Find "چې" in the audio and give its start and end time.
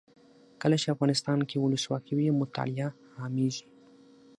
0.81-0.87